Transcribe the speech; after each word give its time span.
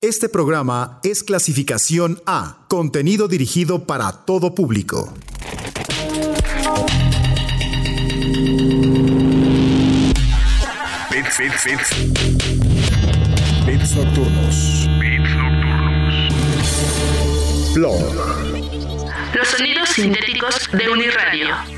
Este 0.00 0.28
programa 0.28 1.00
es 1.02 1.24
clasificación 1.24 2.22
A, 2.24 2.66
contenido 2.68 3.26
dirigido 3.26 3.84
para 3.84 4.12
todo 4.12 4.54
público. 4.54 5.12
Bits, 11.10 11.38
bits, 11.40 11.64
bits. 11.64 11.90
Bits 13.66 13.96
nocturnos. 13.96 14.86
Bits 15.00 15.34
nocturnos. 15.34 16.14
Blog. 17.74 17.98
Los 19.34 19.48
sonidos 19.48 19.88
sintéticos 19.88 20.70
de 20.74 20.90
Uniradio. 20.90 21.77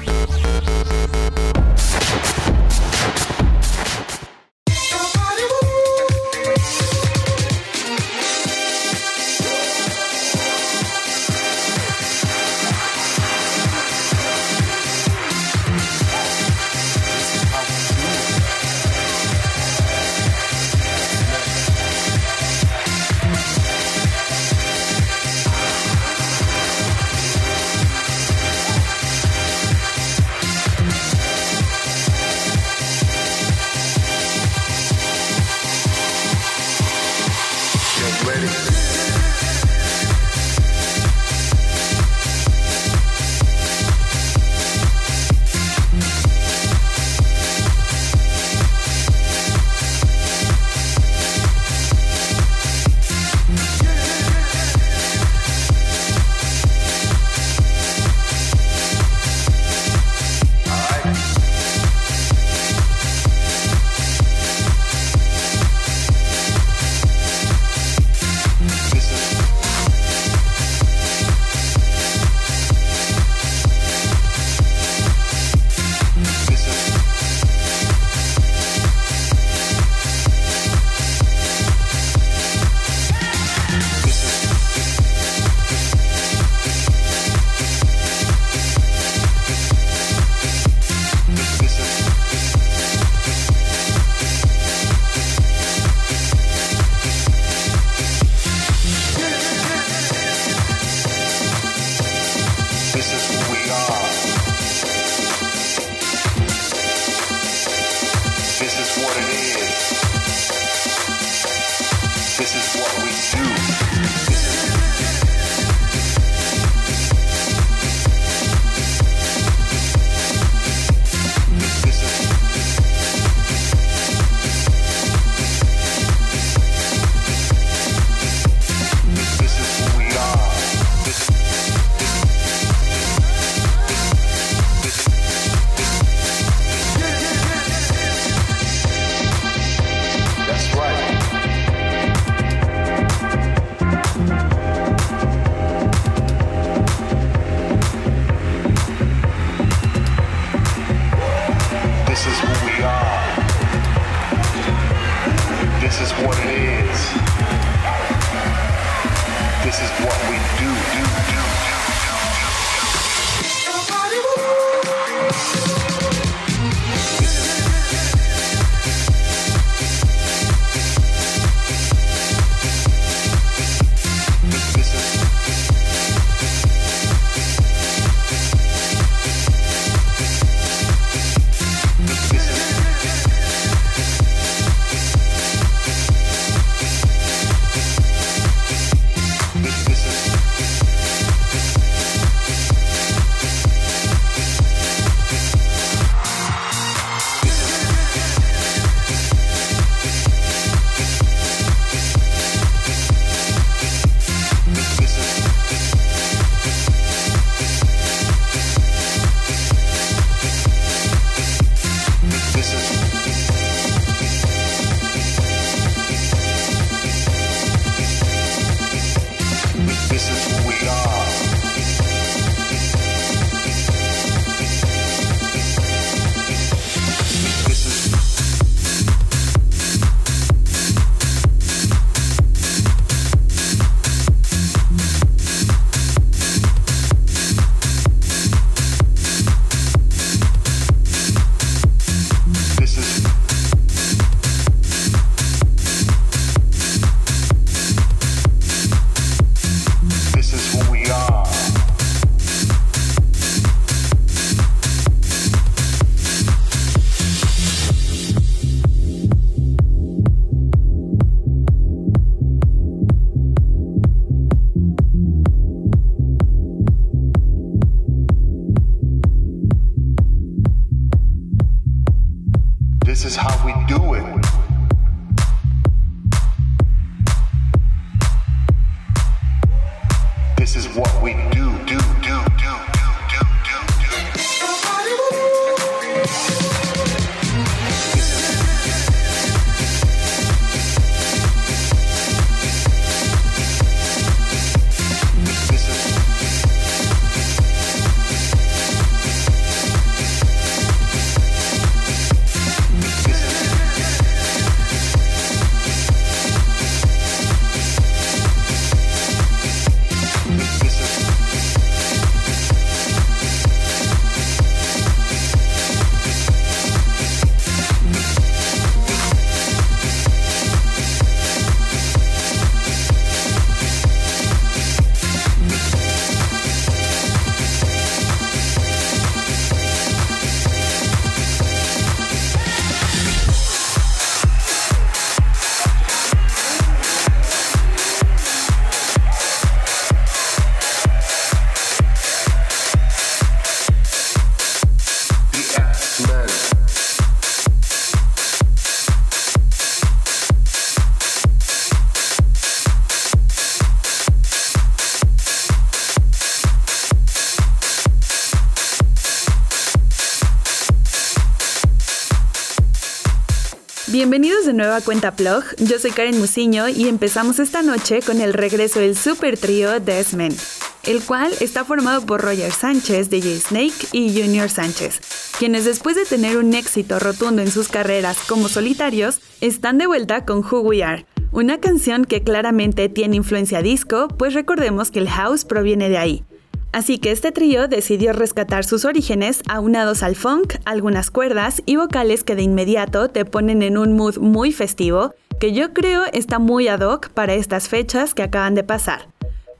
Bienvenidos 364.80 365.02
de 365.02 365.12
nuevo 365.12 365.30
a 365.30 365.32
Cuenta 365.36 365.36
Plug, 365.36 365.88
yo 365.90 365.98
soy 365.98 366.10
Karen 366.10 366.38
Musiño 366.38 366.88
y 366.88 367.06
empezamos 367.06 367.58
esta 367.58 367.82
noche 367.82 368.20
con 368.22 368.40
el 368.40 368.54
regreso 368.54 368.98
del 368.98 369.14
super 369.14 369.58
trío 369.58 370.00
Desmen, 370.00 370.56
el 371.04 371.22
cual 371.22 371.52
está 371.60 371.84
formado 371.84 372.24
por 372.24 372.40
Roger 372.40 372.72
Sánchez, 372.72 373.28
DJ 373.28 373.60
Snake 373.60 374.06
y 374.12 374.32
Junior 374.32 374.70
Sánchez, 374.70 375.20
quienes 375.58 375.84
después 375.84 376.16
de 376.16 376.24
tener 376.24 376.56
un 376.56 376.72
éxito 376.72 377.18
rotundo 377.18 377.60
en 377.60 377.70
sus 377.70 377.88
carreras 377.88 378.38
como 378.48 378.70
solitarios, 378.70 379.42
están 379.60 379.98
de 379.98 380.06
vuelta 380.06 380.46
con 380.46 380.60
Who 380.60 380.80
We 380.80 381.04
Are, 381.04 381.26
una 381.52 381.78
canción 381.78 382.24
que 382.24 382.42
claramente 382.42 383.10
tiene 383.10 383.36
influencia 383.36 383.82
disco, 383.82 384.28
pues 384.28 384.54
recordemos 384.54 385.10
que 385.10 385.18
el 385.18 385.28
house 385.28 385.66
proviene 385.66 386.08
de 386.08 386.16
ahí. 386.16 386.44
Así 386.92 387.18
que 387.18 387.30
este 387.30 387.52
trío 387.52 387.86
decidió 387.86 388.32
rescatar 388.32 388.84
sus 388.84 389.04
orígenes 389.04 389.62
aunados 389.68 390.24
al 390.24 390.34
funk, 390.34 390.74
algunas 390.84 391.30
cuerdas 391.30 391.82
y 391.86 391.96
vocales 391.96 392.42
que 392.42 392.56
de 392.56 392.62
inmediato 392.62 393.28
te 393.28 393.44
ponen 393.44 393.82
en 393.82 393.96
un 393.96 394.14
mood 394.14 394.38
muy 394.38 394.72
festivo, 394.72 395.32
que 395.60 395.72
yo 395.72 395.92
creo 395.92 396.24
está 396.32 396.58
muy 396.58 396.88
ad 396.88 397.02
hoc 397.02 397.28
para 397.28 397.54
estas 397.54 397.88
fechas 397.88 398.34
que 398.34 398.42
acaban 398.42 398.74
de 398.74 398.82
pasar. 398.82 399.28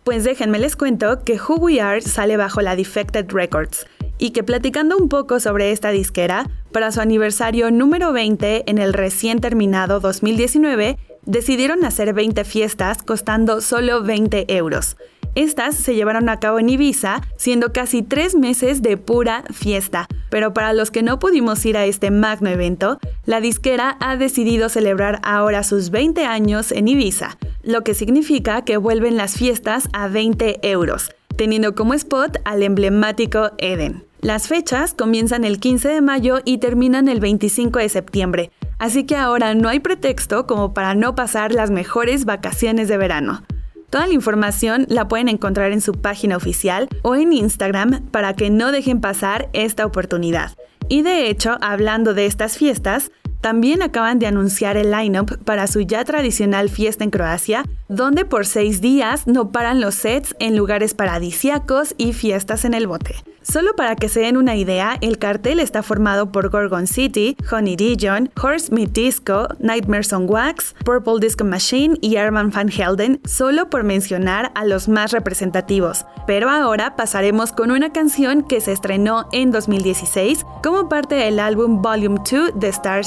Pues 0.04 0.22
déjenme 0.22 0.60
les 0.60 0.76
cuento 0.76 1.24
que 1.24 1.40
Who 1.40 1.56
We 1.56 1.80
Are 1.80 2.00
sale 2.00 2.36
bajo 2.36 2.60
la 2.60 2.76
Defected 2.76 3.26
Records 3.32 3.86
y 4.18 4.30
que 4.30 4.44
platicando 4.44 4.96
un 4.96 5.08
poco 5.08 5.40
sobre 5.40 5.72
esta 5.72 5.90
disquera, 5.90 6.48
para 6.72 6.92
su 6.92 7.00
aniversario 7.00 7.70
número 7.70 8.12
20 8.12 8.70
en 8.70 8.78
el 8.78 8.92
recién 8.92 9.40
terminado 9.40 9.98
2019, 9.98 10.96
decidieron 11.24 11.84
hacer 11.84 12.12
20 12.12 12.44
fiestas 12.44 13.02
costando 13.02 13.60
solo 13.60 14.02
20 14.02 14.44
euros. 14.54 14.96
Estas 15.34 15.76
se 15.76 15.94
llevaron 15.94 16.28
a 16.28 16.40
cabo 16.40 16.58
en 16.58 16.68
Ibiza, 16.68 17.22
siendo 17.36 17.72
casi 17.72 18.02
tres 18.02 18.34
meses 18.34 18.82
de 18.82 18.96
pura 18.96 19.44
fiesta. 19.52 20.08
Pero 20.28 20.52
para 20.52 20.72
los 20.72 20.90
que 20.90 21.02
no 21.02 21.18
pudimos 21.18 21.64
ir 21.64 21.76
a 21.76 21.84
este 21.84 22.10
magno 22.10 22.50
evento, 22.50 22.98
la 23.26 23.40
disquera 23.40 23.96
ha 24.00 24.16
decidido 24.16 24.68
celebrar 24.68 25.20
ahora 25.22 25.62
sus 25.62 25.90
20 25.90 26.24
años 26.24 26.72
en 26.72 26.88
Ibiza, 26.88 27.38
lo 27.62 27.82
que 27.84 27.94
significa 27.94 28.62
que 28.62 28.76
vuelven 28.76 29.16
las 29.16 29.34
fiestas 29.36 29.88
a 29.92 30.08
20 30.08 30.58
euros, 30.62 31.12
teniendo 31.36 31.74
como 31.74 31.94
spot 31.94 32.38
al 32.44 32.62
emblemático 32.62 33.52
Eden. 33.58 34.04
Las 34.20 34.48
fechas 34.48 34.94
comienzan 34.94 35.44
el 35.44 35.60
15 35.60 35.88
de 35.88 36.00
mayo 36.00 36.40
y 36.44 36.58
terminan 36.58 37.08
el 37.08 37.20
25 37.20 37.78
de 37.78 37.88
septiembre, 37.88 38.50
así 38.78 39.04
que 39.04 39.16
ahora 39.16 39.54
no 39.54 39.68
hay 39.68 39.80
pretexto 39.80 40.46
como 40.46 40.74
para 40.74 40.94
no 40.94 41.14
pasar 41.14 41.52
las 41.52 41.70
mejores 41.70 42.24
vacaciones 42.26 42.88
de 42.88 42.98
verano. 42.98 43.42
Toda 43.90 44.06
la 44.06 44.14
información 44.14 44.86
la 44.88 45.08
pueden 45.08 45.28
encontrar 45.28 45.72
en 45.72 45.80
su 45.80 45.94
página 45.94 46.36
oficial 46.36 46.88
o 47.02 47.16
en 47.16 47.32
Instagram 47.32 48.08
para 48.12 48.34
que 48.34 48.48
no 48.48 48.70
dejen 48.70 49.00
pasar 49.00 49.50
esta 49.52 49.84
oportunidad. 49.84 50.52
Y 50.88 51.02
de 51.02 51.28
hecho, 51.28 51.58
hablando 51.60 52.14
de 52.14 52.26
estas 52.26 52.56
fiestas, 52.56 53.10
también 53.40 53.82
acaban 53.82 54.18
de 54.18 54.26
anunciar 54.26 54.76
el 54.76 54.90
lineup 54.90 55.36
para 55.44 55.66
su 55.66 55.80
ya 55.80 56.04
tradicional 56.04 56.68
fiesta 56.68 57.04
en 57.04 57.10
Croacia, 57.10 57.64
donde 57.88 58.24
por 58.24 58.46
seis 58.46 58.80
días 58.80 59.26
no 59.26 59.50
paran 59.50 59.80
los 59.80 59.94
sets 59.94 60.34
en 60.38 60.56
lugares 60.56 60.94
paradisiacos 60.94 61.94
y 61.96 62.12
fiestas 62.12 62.64
en 62.64 62.74
el 62.74 62.86
bote. 62.86 63.16
Solo 63.42 63.74
para 63.74 63.96
que 63.96 64.10
se 64.10 64.20
den 64.20 64.36
una 64.36 64.54
idea, 64.54 64.98
el 65.00 65.18
cartel 65.18 65.60
está 65.60 65.82
formado 65.82 66.30
por 66.30 66.50
Gorgon 66.50 66.86
City, 66.86 67.36
Honey 67.50 67.74
Dijon, 67.74 68.30
Horse 68.40 68.72
Meat 68.72 68.90
Disco, 68.90 69.48
Nightmares 69.58 70.12
on 70.12 70.26
Wax, 70.28 70.74
Purple 70.84 71.20
Disco 71.20 71.44
Machine 71.44 71.96
y 72.02 72.16
Herman 72.16 72.50
Van 72.50 72.68
Helden, 72.68 73.18
solo 73.24 73.70
por 73.70 73.82
mencionar 73.82 74.52
a 74.54 74.66
los 74.66 74.88
más 74.88 75.12
representativos. 75.12 76.04
Pero 76.26 76.50
ahora 76.50 76.96
pasaremos 76.96 77.52
con 77.52 77.70
una 77.70 77.92
canción 77.92 78.42
que 78.42 78.60
se 78.60 78.72
estrenó 78.72 79.26
en 79.32 79.50
2016 79.50 80.44
como 80.62 80.88
parte 80.90 81.14
del 81.14 81.40
álbum 81.40 81.80
Volume 81.80 82.20
2 82.30 82.52
de 82.54 82.68
Star 82.68 83.04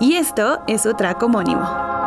Y 0.00 0.14
esto 0.14 0.62
es 0.66 0.82
su 0.82 0.94
track 0.94 1.22
homónimo. 1.22 2.01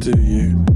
Do 0.00 0.18
you? 0.18 0.69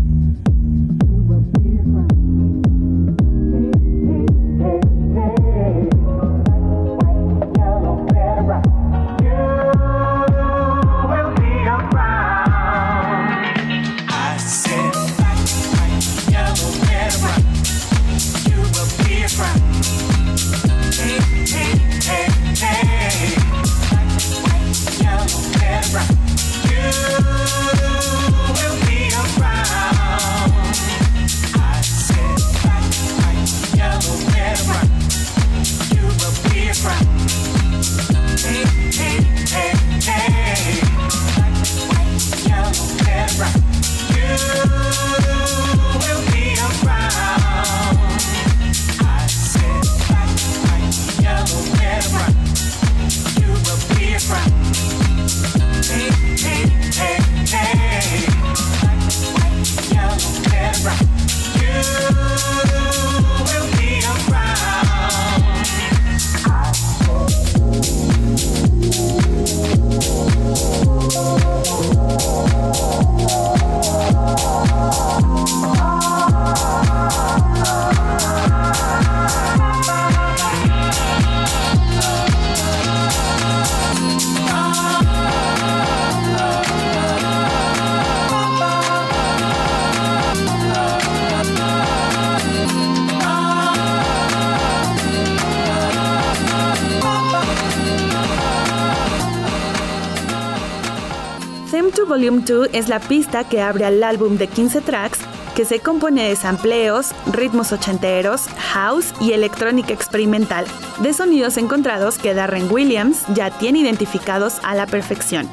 Them 101.75 101.91
to 101.91 102.07
Volume 102.07 102.43
2 102.47 102.69
es 102.73 102.89
la 102.89 103.01
pista 103.01 103.49
que 103.49 103.61
abre 103.61 103.85
al 103.85 104.01
álbum 104.05 104.39
de 104.39 104.47
15 104.47 104.81
tracks 104.83 105.19
que 105.57 105.65
se 105.65 105.81
compone 105.81 106.29
de 106.29 106.37
sampleos, 106.37 107.11
ritmos 107.33 107.73
ochenteros, 107.73 108.47
house 108.59 109.13
y 109.21 109.33
electrónica 109.33 109.93
experimental, 109.93 110.67
de 111.01 111.13
sonidos 111.13 111.57
encontrados 111.57 112.17
que 112.17 112.33
Darren 112.33 112.71
Williams 112.71 113.25
ya 113.35 113.51
tiene 113.59 113.81
identificados 113.81 114.61
a 114.63 114.77
la 114.77 114.87
perfección. 114.87 115.49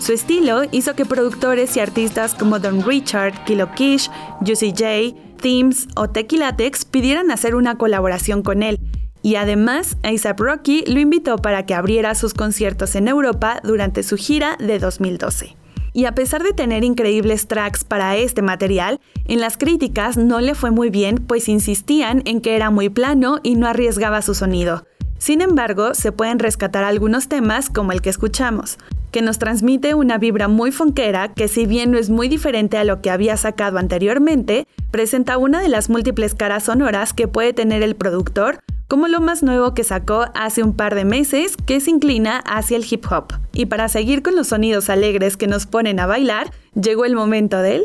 Su 0.00 0.14
estilo 0.14 0.62
hizo 0.70 0.94
que 0.94 1.04
productores 1.04 1.76
y 1.76 1.80
artistas 1.80 2.34
como 2.34 2.60
Don 2.60 2.82
Richard, 2.82 3.44
Kilo 3.44 3.70
Kish, 3.74 4.10
Juicy 4.40 4.70
J, 4.70 5.20
Themes 5.42 5.86
o 5.96 6.08
Tequilatex 6.08 6.86
pidieran 6.86 7.30
hacer 7.30 7.54
una 7.54 7.76
colaboración 7.76 8.42
con 8.42 8.62
él, 8.62 8.78
y 9.22 9.36
además 9.36 9.96
ASAP 10.02 10.40
Rocky 10.40 10.84
lo 10.86 11.00
invitó 11.00 11.36
para 11.36 11.66
que 11.66 11.74
abriera 11.74 12.14
sus 12.14 12.34
conciertos 12.34 12.94
en 12.94 13.08
Europa 13.08 13.60
durante 13.64 14.02
su 14.02 14.16
gira 14.16 14.56
de 14.58 14.78
2012. 14.78 15.56
Y 15.92 16.04
a 16.04 16.14
pesar 16.14 16.42
de 16.42 16.52
tener 16.52 16.84
increíbles 16.84 17.48
tracks 17.48 17.82
para 17.82 18.16
este 18.16 18.42
material, 18.42 19.00
en 19.24 19.40
las 19.40 19.56
críticas 19.56 20.16
no 20.16 20.40
le 20.40 20.54
fue 20.54 20.70
muy 20.70 20.90
bien 20.90 21.16
pues 21.16 21.48
insistían 21.48 22.22
en 22.24 22.40
que 22.40 22.56
era 22.56 22.70
muy 22.70 22.88
plano 22.88 23.40
y 23.42 23.56
no 23.56 23.66
arriesgaba 23.66 24.22
su 24.22 24.34
sonido. 24.34 24.84
Sin 25.18 25.40
embargo, 25.40 25.94
se 25.94 26.12
pueden 26.12 26.38
rescatar 26.38 26.84
algunos 26.84 27.28
temas 27.28 27.70
como 27.70 27.90
el 27.90 28.00
que 28.00 28.10
escuchamos, 28.10 28.78
que 29.10 29.22
nos 29.22 29.38
transmite 29.38 29.94
una 29.94 30.18
vibra 30.18 30.46
muy 30.46 30.70
fonquera 30.70 31.34
que 31.34 31.48
si 31.48 31.66
bien 31.66 31.90
no 31.90 31.98
es 31.98 32.10
muy 32.10 32.28
diferente 32.28 32.76
a 32.76 32.84
lo 32.84 33.02
que 33.02 33.10
había 33.10 33.36
sacado 33.36 33.78
anteriormente, 33.78 34.66
presenta 34.92 35.36
una 35.38 35.60
de 35.60 35.68
las 35.68 35.90
múltiples 35.90 36.34
caras 36.34 36.64
sonoras 36.64 37.12
que 37.12 37.26
puede 37.26 37.52
tener 37.52 37.82
el 37.82 37.96
productor, 37.96 38.60
como 38.88 39.06
lo 39.06 39.20
más 39.20 39.42
nuevo 39.42 39.74
que 39.74 39.84
sacó 39.84 40.26
hace 40.34 40.62
un 40.62 40.74
par 40.74 40.94
de 40.94 41.04
meses 41.04 41.56
que 41.66 41.78
se 41.80 41.90
inclina 41.90 42.38
hacia 42.38 42.78
el 42.78 42.86
hip 42.90 43.04
hop. 43.10 43.34
Y 43.52 43.66
para 43.66 43.88
seguir 43.88 44.22
con 44.22 44.34
los 44.34 44.48
sonidos 44.48 44.88
alegres 44.88 45.36
que 45.36 45.46
nos 45.46 45.66
ponen 45.66 46.00
a 46.00 46.06
bailar, 46.06 46.50
llegó 46.74 47.04
el 47.04 47.14
momento 47.14 47.58
del... 47.58 47.84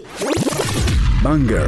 Banger. 1.21 1.67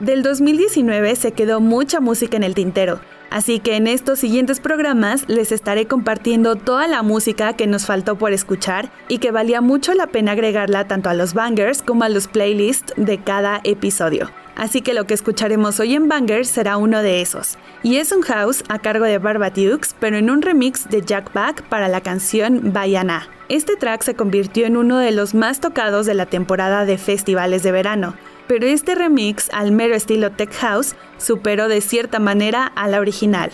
Del 0.00 0.24
2019 0.24 1.14
se 1.14 1.32
quedó 1.32 1.60
mucha 1.60 2.00
música 2.00 2.36
en 2.36 2.42
el 2.42 2.54
tintero, 2.54 3.00
así 3.34 3.58
que 3.58 3.74
en 3.74 3.88
estos 3.88 4.20
siguientes 4.20 4.60
programas 4.60 5.28
les 5.28 5.50
estaré 5.50 5.86
compartiendo 5.86 6.54
toda 6.54 6.86
la 6.86 7.02
música 7.02 7.54
que 7.54 7.66
nos 7.66 7.84
faltó 7.84 8.16
por 8.16 8.32
escuchar 8.32 8.92
y 9.08 9.18
que 9.18 9.32
valía 9.32 9.60
mucho 9.60 9.92
la 9.92 10.06
pena 10.06 10.32
agregarla 10.32 10.86
tanto 10.86 11.10
a 11.10 11.14
los 11.14 11.34
bangers 11.34 11.82
como 11.82 12.04
a 12.04 12.08
los 12.08 12.28
playlists 12.28 12.94
de 12.96 13.18
cada 13.18 13.60
episodio. 13.64 14.30
Así 14.54 14.82
que 14.82 14.94
lo 14.94 15.04
que 15.04 15.14
escucharemos 15.14 15.80
hoy 15.80 15.94
en 15.94 16.08
Bangers 16.08 16.48
será 16.48 16.76
uno 16.76 17.02
de 17.02 17.22
esos. 17.22 17.58
Y 17.82 17.96
es 17.96 18.12
un 18.12 18.22
house 18.22 18.62
a 18.68 18.78
cargo 18.78 19.04
de 19.04 19.18
Barbatukes, 19.18 19.96
pero 19.98 20.16
en 20.16 20.30
un 20.30 20.42
remix 20.42 20.88
de 20.88 21.02
Jack 21.02 21.32
Back 21.32 21.64
para 21.64 21.88
la 21.88 22.02
canción 22.02 22.72
Bayana. 22.72 23.28
Este 23.48 23.74
track 23.76 24.02
se 24.02 24.14
convirtió 24.14 24.64
en 24.66 24.76
uno 24.76 24.98
de 24.98 25.10
los 25.10 25.34
más 25.34 25.60
tocados 25.60 26.06
de 26.06 26.14
la 26.14 26.26
temporada 26.26 26.84
de 26.84 26.98
festivales 26.98 27.64
de 27.64 27.72
verano, 27.72 28.14
pero 28.46 28.66
este 28.66 28.94
remix, 28.94 29.48
al 29.52 29.72
mero 29.72 29.94
estilo 29.94 30.32
tech 30.32 30.52
house, 30.54 30.94
superó 31.18 31.68
de 31.68 31.80
cierta 31.80 32.18
manera 32.18 32.66
a 32.66 32.88
la 32.88 33.00
original. 33.00 33.50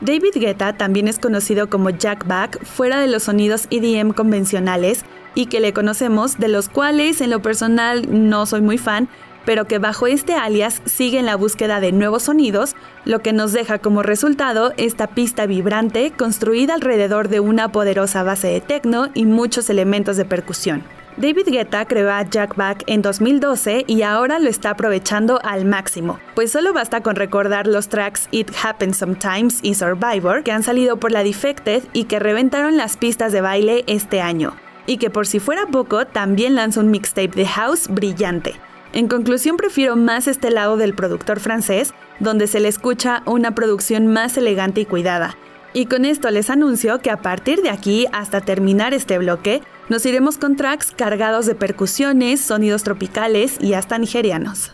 David 0.00 0.34
Guetta 0.36 0.72
también 0.76 1.08
es 1.08 1.18
conocido 1.18 1.68
como 1.68 1.90
Jack 1.90 2.26
Back 2.26 2.64
fuera 2.64 3.00
de 3.00 3.06
los 3.06 3.24
sonidos 3.24 3.66
EDM 3.70 4.12
convencionales 4.12 5.04
y 5.34 5.46
que 5.46 5.60
le 5.60 5.74
conocemos, 5.74 6.38
de 6.38 6.48
los 6.48 6.68
cuales 6.68 7.20
en 7.20 7.30
lo 7.30 7.42
personal 7.42 8.06
no 8.08 8.46
soy 8.46 8.62
muy 8.62 8.78
fan, 8.78 9.08
pero 9.44 9.66
que 9.66 9.78
bajo 9.78 10.06
este 10.06 10.34
alias 10.34 10.80
sigue 10.86 11.18
en 11.18 11.26
la 11.26 11.36
búsqueda 11.36 11.80
de 11.80 11.92
nuevos 11.92 12.24
sonidos, 12.24 12.74
lo 13.04 13.20
que 13.20 13.32
nos 13.32 13.52
deja 13.52 13.78
como 13.78 14.02
resultado 14.02 14.72
esta 14.76 15.08
pista 15.08 15.46
vibrante 15.46 16.12
construida 16.12 16.74
alrededor 16.74 17.28
de 17.28 17.40
una 17.40 17.72
poderosa 17.72 18.22
base 18.22 18.48
de 18.48 18.60
techno 18.60 19.08
y 19.14 19.26
muchos 19.26 19.68
elementos 19.70 20.16
de 20.16 20.24
percusión. 20.24 20.82
David 21.20 21.48
Guetta 21.48 21.84
creó 21.84 22.10
a 22.10 22.22
Jack 22.22 22.56
Back 22.56 22.82
en 22.86 23.02
2012 23.02 23.84
y 23.86 24.00
ahora 24.00 24.38
lo 24.38 24.48
está 24.48 24.70
aprovechando 24.70 25.38
al 25.44 25.66
máximo, 25.66 26.18
pues 26.34 26.50
solo 26.50 26.72
basta 26.72 27.02
con 27.02 27.14
recordar 27.14 27.66
los 27.66 27.90
tracks 27.90 28.26
It 28.30 28.50
Happens 28.64 28.96
Sometimes 28.96 29.58
y 29.62 29.74
Survivor 29.74 30.42
que 30.42 30.50
han 30.50 30.62
salido 30.62 30.96
por 30.96 31.12
la 31.12 31.22
Defected 31.22 31.82
y 31.92 32.04
que 32.04 32.20
reventaron 32.20 32.78
las 32.78 32.96
pistas 32.96 33.32
de 33.32 33.42
baile 33.42 33.84
este 33.86 34.22
año, 34.22 34.56
y 34.86 34.96
que 34.96 35.10
por 35.10 35.26
si 35.26 35.40
fuera 35.40 35.66
poco 35.66 36.06
también 36.06 36.54
lanza 36.54 36.80
un 36.80 36.90
mixtape 36.90 37.36
de 37.36 37.46
house 37.46 37.88
brillante. 37.88 38.54
En 38.94 39.06
conclusión, 39.06 39.58
prefiero 39.58 39.96
más 39.96 40.26
este 40.26 40.50
lado 40.50 40.78
del 40.78 40.94
productor 40.94 41.38
francés, 41.38 41.92
donde 42.18 42.46
se 42.46 42.60
le 42.60 42.68
escucha 42.68 43.22
una 43.26 43.54
producción 43.54 44.06
más 44.06 44.38
elegante 44.38 44.80
y 44.80 44.86
cuidada. 44.86 45.36
Y 45.74 45.84
con 45.84 46.06
esto 46.06 46.30
les 46.30 46.48
anuncio 46.48 46.98
que 47.00 47.10
a 47.10 47.18
partir 47.18 47.60
de 47.60 47.70
aquí, 47.70 48.06
hasta 48.10 48.40
terminar 48.40 48.94
este 48.94 49.18
bloque, 49.18 49.62
nos 49.90 50.06
iremos 50.06 50.38
con 50.38 50.56
tracks 50.56 50.92
cargados 50.92 51.44
de 51.46 51.54
percusiones, 51.54 52.40
sonidos 52.40 52.84
tropicales 52.84 53.58
y 53.60 53.74
hasta 53.74 53.98
nigerianos. 53.98 54.72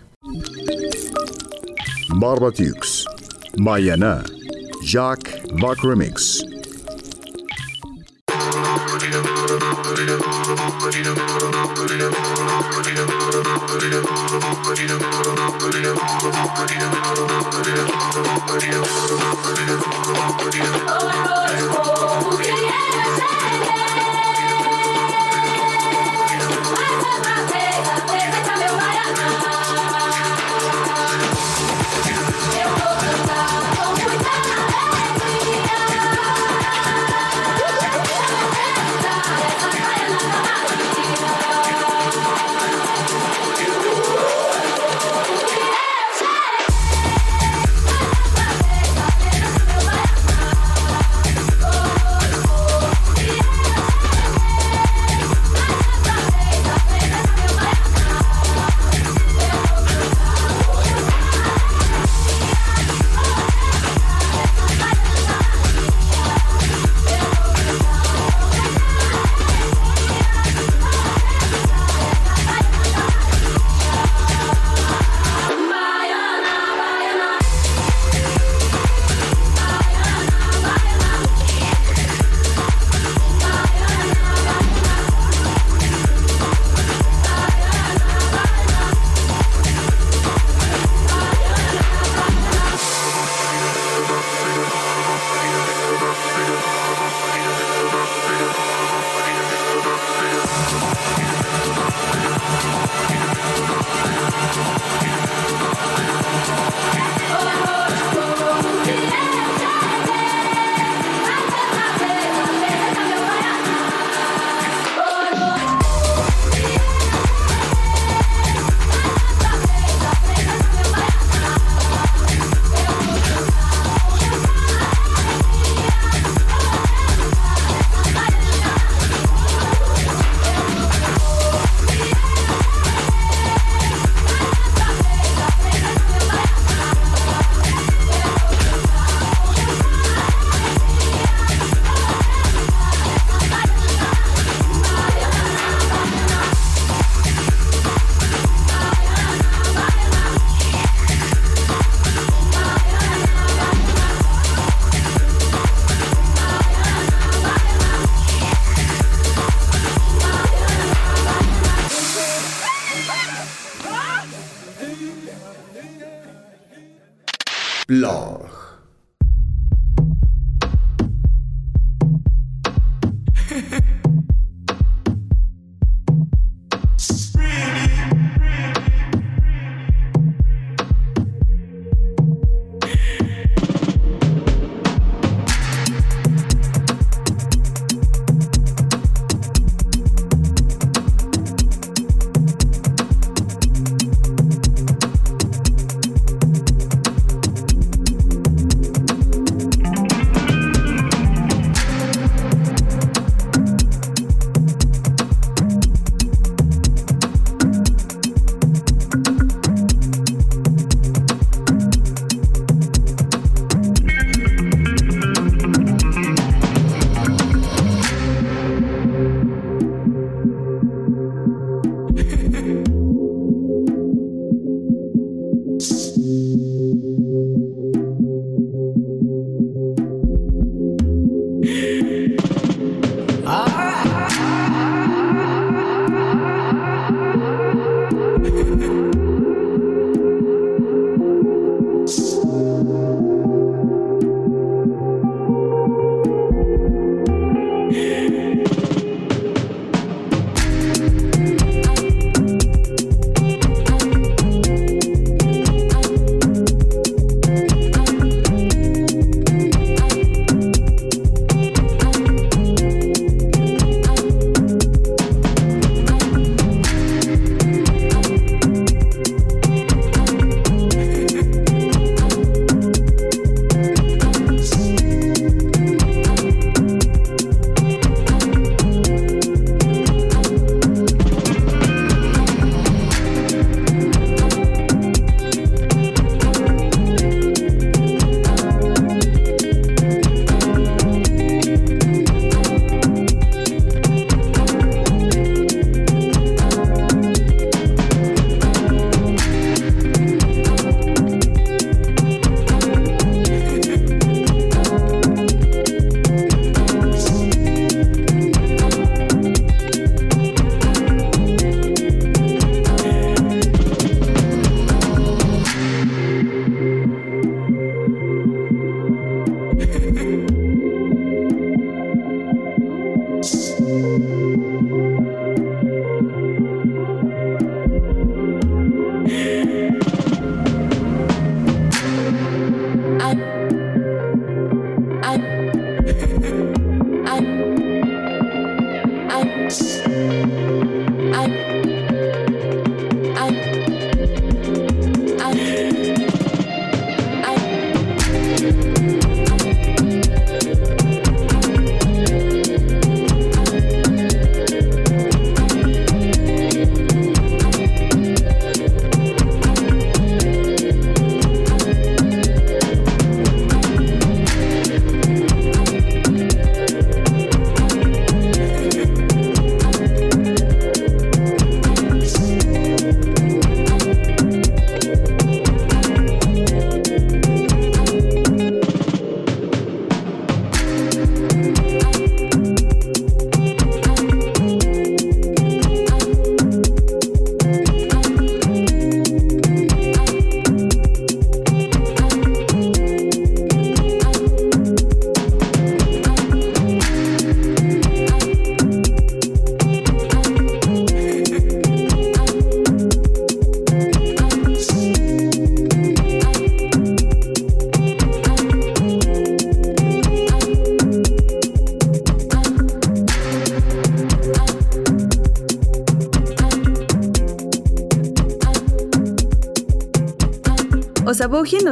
Barbatukes. 2.11 3.05
Mayana. 3.57 4.23
Jack 4.83 5.43
Back 5.61 5.83
Remix. 5.83 6.45
Oh, 21.69 22.36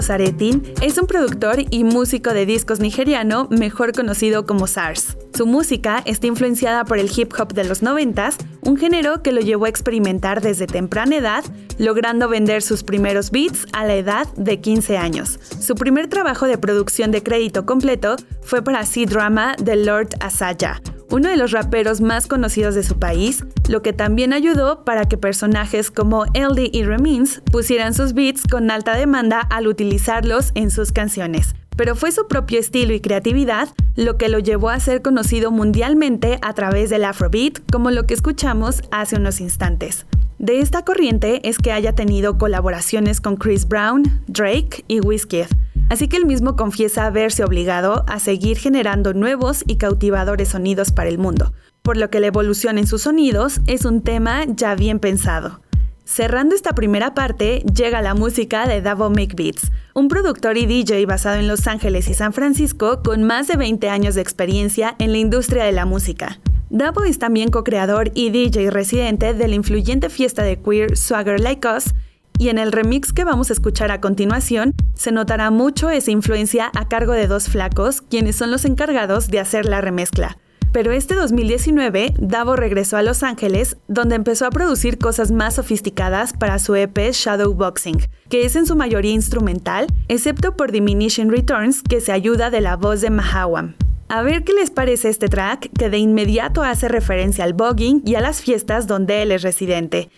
Nosaretin 0.04 0.62
es 0.82 0.98
un 0.98 1.06
productor 1.06 1.64
y 1.70 1.82
músico 1.82 2.34
de 2.34 2.44
discos 2.44 2.78
nigeriano, 2.78 3.48
mejor 3.50 3.92
conocido 3.92 4.44
como 4.44 4.66
SARS. 4.66 5.16
Su 5.34 5.46
música 5.46 6.02
está 6.04 6.26
influenciada 6.26 6.84
por 6.84 6.98
el 6.98 7.10
hip 7.16 7.32
hop 7.38 7.54
de 7.54 7.64
los 7.64 7.82
90, 7.82 8.32
un 8.66 8.76
género 8.76 9.22
que 9.22 9.32
lo 9.32 9.40
llevó 9.40 9.64
a 9.64 9.70
experimentar 9.70 10.42
desde 10.42 10.66
temprana 10.66 11.16
edad, 11.16 11.44
logrando 11.78 12.28
vender 12.28 12.60
sus 12.60 12.82
primeros 12.82 13.30
beats 13.30 13.64
a 13.72 13.86
la 13.86 13.94
edad 13.94 14.28
de 14.36 14.60
15 14.60 14.98
años. 14.98 15.40
Su 15.58 15.74
primer 15.74 16.08
trabajo 16.08 16.44
de 16.44 16.58
producción 16.58 17.10
de 17.10 17.22
crédito 17.22 17.64
completo 17.64 18.16
fue 18.42 18.60
para 18.60 18.84
C-Drama 18.84 19.56
de 19.58 19.76
Lord 19.76 20.10
Asaya, 20.20 20.82
uno 21.08 21.30
de 21.30 21.38
los 21.38 21.52
raperos 21.52 22.02
más 22.02 22.26
conocidos 22.26 22.74
de 22.74 22.82
su 22.82 22.98
país, 22.98 23.42
lo 23.68 23.82
que 23.82 23.92
también 23.92 24.32
ayudó 24.32 24.84
para 24.84 25.06
que 25.06 25.16
personajes 25.16 25.90
como 25.90 26.24
LD 26.26 26.70
y 26.72 26.84
Remins 26.84 27.42
pusieran 27.50 27.94
sus 27.94 28.12
beats 28.12 28.42
con 28.50 28.70
alta 28.70 28.96
demanda 28.96 29.40
al 29.40 29.66
utilizarlos 29.66 30.52
en 30.54 30.70
sus 30.70 30.92
canciones. 30.92 31.54
Pero 31.76 31.96
fue 31.96 32.12
su 32.12 32.28
propio 32.28 32.60
estilo 32.60 32.94
y 32.94 33.00
creatividad 33.00 33.68
lo 33.96 34.16
que 34.16 34.28
lo 34.28 34.38
llevó 34.38 34.70
a 34.70 34.80
ser 34.80 35.02
conocido 35.02 35.50
mundialmente 35.50 36.38
a 36.42 36.52
través 36.54 36.90
del 36.90 37.04
Afrobeat, 37.04 37.60
como 37.70 37.90
lo 37.90 38.06
que 38.06 38.14
escuchamos 38.14 38.82
hace 38.90 39.16
unos 39.16 39.40
instantes. 39.40 40.06
De 40.38 40.60
esta 40.60 40.84
corriente 40.84 41.48
es 41.48 41.58
que 41.58 41.72
haya 41.72 41.94
tenido 41.94 42.38
colaboraciones 42.38 43.20
con 43.20 43.36
Chris 43.36 43.66
Brown, 43.66 44.02
Drake 44.26 44.84
y 44.88 45.00
Wizkid, 45.00 45.46
así 45.90 46.08
que 46.08 46.16
él 46.16 46.26
mismo 46.26 46.56
confiesa 46.56 47.06
haberse 47.06 47.44
obligado 47.44 48.04
a 48.08 48.18
seguir 48.18 48.58
generando 48.58 49.14
nuevos 49.14 49.62
y 49.66 49.76
cautivadores 49.76 50.48
sonidos 50.48 50.90
para 50.90 51.08
el 51.08 51.18
mundo, 51.18 51.52
por 51.84 51.98
lo 51.98 52.08
que 52.08 52.18
la 52.18 52.28
evolución 52.28 52.78
en 52.78 52.86
sus 52.86 53.02
sonidos 53.02 53.60
es 53.66 53.84
un 53.84 54.00
tema 54.00 54.44
ya 54.46 54.74
bien 54.74 54.98
pensado. 54.98 55.60
Cerrando 56.06 56.54
esta 56.54 56.74
primera 56.74 57.12
parte, 57.12 57.62
llega 57.74 58.00
la 58.00 58.14
música 58.14 58.66
de 58.66 58.80
Davo 58.80 59.10
Make 59.10 59.34
Beats, 59.36 59.70
un 59.92 60.08
productor 60.08 60.56
y 60.56 60.64
DJ 60.64 61.04
basado 61.04 61.36
en 61.38 61.46
Los 61.46 61.66
Ángeles 61.66 62.08
y 62.08 62.14
San 62.14 62.32
Francisco 62.32 63.02
con 63.02 63.22
más 63.22 63.48
de 63.48 63.58
20 63.58 63.90
años 63.90 64.14
de 64.14 64.22
experiencia 64.22 64.96
en 64.98 65.12
la 65.12 65.18
industria 65.18 65.64
de 65.64 65.72
la 65.72 65.84
música. 65.84 66.40
Davo 66.70 67.04
es 67.04 67.18
también 67.18 67.50
co-creador 67.50 68.12
y 68.14 68.30
DJ 68.30 68.70
residente 68.70 69.34
de 69.34 69.46
la 69.46 69.54
influyente 69.54 70.08
fiesta 70.08 70.42
de 70.42 70.58
queer 70.58 70.96
Swagger 70.96 71.38
Like 71.38 71.68
Us, 71.68 71.92
y 72.38 72.48
en 72.48 72.56
el 72.56 72.72
remix 72.72 73.12
que 73.12 73.24
vamos 73.24 73.50
a 73.50 73.52
escuchar 73.52 73.90
a 73.92 74.00
continuación 74.00 74.74
se 74.94 75.12
notará 75.12 75.50
mucho 75.50 75.90
esa 75.90 76.10
influencia 76.10 76.72
a 76.74 76.88
cargo 76.88 77.12
de 77.12 77.26
dos 77.26 77.48
flacos, 77.48 78.00
quienes 78.00 78.36
son 78.36 78.50
los 78.50 78.64
encargados 78.64 79.28
de 79.28 79.38
hacer 79.38 79.66
la 79.66 79.82
remezcla. 79.82 80.38
Pero 80.74 80.90
este 80.90 81.14
2019, 81.14 82.14
Davo 82.18 82.56
regresó 82.56 82.96
a 82.96 83.02
Los 83.04 83.22
Ángeles, 83.22 83.76
donde 83.86 84.16
empezó 84.16 84.44
a 84.44 84.50
producir 84.50 84.98
cosas 84.98 85.30
más 85.30 85.54
sofisticadas 85.54 86.32
para 86.32 86.58
su 86.58 86.74
EP 86.74 86.98
Shadowboxing, 87.12 88.00
que 88.28 88.44
es 88.44 88.56
en 88.56 88.66
su 88.66 88.74
mayoría 88.74 89.12
instrumental, 89.12 89.86
excepto 90.08 90.56
por 90.56 90.72
Diminishing 90.72 91.30
Returns, 91.30 91.80
que 91.80 92.00
se 92.00 92.10
ayuda 92.10 92.50
de 92.50 92.60
la 92.60 92.74
voz 92.74 93.02
de 93.02 93.10
Mahawam. 93.10 93.76
A 94.08 94.22
ver 94.22 94.42
qué 94.42 94.52
les 94.52 94.72
parece 94.72 95.10
este 95.10 95.28
track, 95.28 95.70
que 95.78 95.90
de 95.90 95.98
inmediato 95.98 96.64
hace 96.64 96.88
referencia 96.88 97.44
al 97.44 97.52
voguing 97.52 98.02
y 98.04 98.16
a 98.16 98.20
las 98.20 98.40
fiestas 98.40 98.88
donde 98.88 99.22
él 99.22 99.30
es 99.30 99.42
residente. 99.42 100.10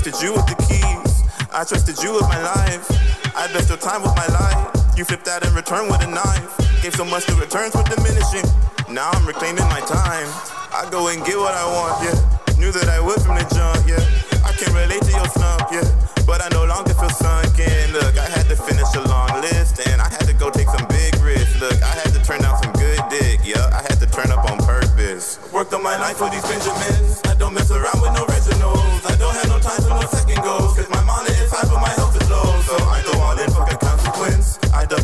Trusted 0.00 0.24
you 0.24 0.32
with 0.32 0.48
the 0.48 0.56
keys, 0.64 1.12
I 1.52 1.60
trusted 1.60 2.00
you 2.00 2.16
with 2.16 2.24
my 2.24 2.40
life. 2.40 2.88
I 3.36 3.52
bet 3.52 3.68
your 3.68 3.76
time 3.76 4.00
with 4.00 4.16
my 4.16 4.24
life. 4.32 4.72
You 4.96 5.04
flipped 5.04 5.28
that 5.28 5.44
in 5.44 5.52
return 5.52 5.92
with 5.92 6.00
a 6.00 6.08
knife. 6.08 6.56
Gave 6.80 6.96
so 6.96 7.04
much, 7.04 7.28
the 7.28 7.36
returns 7.36 7.76
were 7.76 7.84
diminishing. 7.84 8.48
Now 8.88 9.12
I'm 9.12 9.28
reclaiming 9.28 9.68
my 9.68 9.84
time. 9.84 10.24
I 10.72 10.88
go 10.88 11.12
and 11.12 11.20
get 11.20 11.36
what 11.36 11.52
I 11.52 11.68
want, 11.68 12.00
yeah. 12.00 12.16
Knew 12.56 12.72
that 12.72 12.88
I 12.88 12.96
would 12.96 13.20
from 13.20 13.36
the 13.36 13.44
jump, 13.52 13.84
yeah. 13.84 14.00
I 14.40 14.56
can 14.56 14.72
relate 14.72 15.04
to 15.04 15.12
your 15.12 15.28
slump, 15.36 15.68
yeah. 15.68 15.84
But 16.24 16.40
I 16.40 16.48
no 16.48 16.64
longer 16.64 16.96
feel 16.96 17.12
sunken. 17.12 17.92
Look, 17.92 18.16
I 18.16 18.24
had 18.24 18.48
to 18.48 18.56
finish 18.56 18.88
a 18.96 19.04
long 19.04 19.36
list, 19.44 19.84
and 19.84 20.00
I 20.00 20.08
had 20.08 20.24
to 20.32 20.34
go 20.40 20.48
take 20.48 20.72
some 20.72 20.88
big 20.88 21.12
risks. 21.20 21.60
Look, 21.60 21.76
I 21.76 21.92
had 21.92 22.08
to 22.16 22.20
turn 22.24 22.40
out 22.48 22.56
some 22.64 22.72
good 22.80 23.04
dick, 23.12 23.44
yeah. 23.44 23.68
I 23.68 23.84
had 23.84 24.00
to 24.00 24.08
turn 24.08 24.32
up 24.32 24.48
on 24.48 24.64
purpose. 24.64 25.36
Worked 25.52 25.76
on 25.76 25.84
my 25.84 26.00
life 26.00 26.16
for 26.16 26.32
these 26.32 26.44
Benjamins. 26.48 27.20
I 27.28 27.36
don't 27.36 27.52
mess 27.52 27.68
around 27.68 28.00
with 28.00 28.16
no 28.16 28.29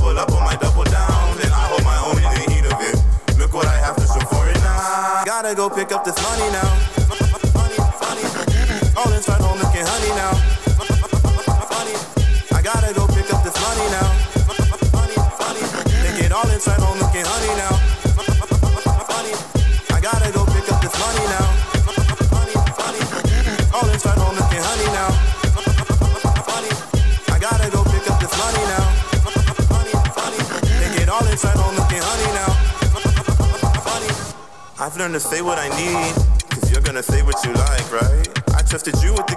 Double 0.07 0.21
up 0.21 0.31
on 0.31 0.45
my 0.45 0.55
double 0.55 0.85
I 0.87 1.67
hold 1.67 1.83
my 1.83 1.99
own 2.07 2.17
in 2.17 2.23
the 2.23 2.55
heat 2.55 2.65
of 2.73 2.81
it. 2.81 3.39
Look 3.41 3.53
what 3.53 3.67
I 3.67 3.77
have 3.79 3.97
to 3.97 4.07
show 4.07 4.25
for 4.27 4.49
it 4.49 4.55
now. 4.61 5.25
Gotta 5.25 5.53
go 5.53 5.69
pick 5.69 5.91
up 5.91 6.05
this 6.05 6.15
money 6.23 6.49
now. 6.53 6.76
I've 34.97 35.01
learned 35.01 35.13
to 35.13 35.21
say 35.21 35.43
what 35.43 35.59
I 35.59 35.69
need, 35.77 36.15
cause 36.49 36.73
you're 36.73 36.81
gonna 36.81 37.03
say 37.03 37.21
what 37.21 37.45
you 37.45 37.53
like, 37.53 37.93
right? 37.93 38.27
I 38.57 38.63
trusted 38.63 38.95
you 39.03 39.13
with 39.13 39.27
the 39.27 39.37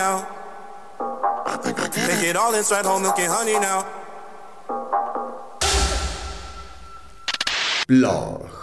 now. 0.00 0.26
Take 1.62 2.24
it 2.30 2.36
all 2.36 2.54
inside 2.54 2.86
home 2.86 3.02
looking 3.02 3.28
honey 3.28 3.58
now. 3.68 3.86
Blog. 7.86 8.59